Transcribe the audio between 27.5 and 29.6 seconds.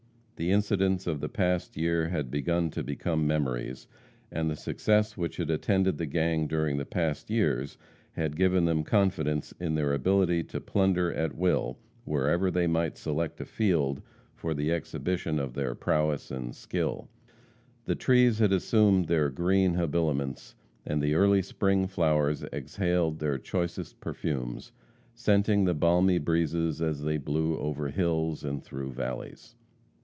over hills and through valleys.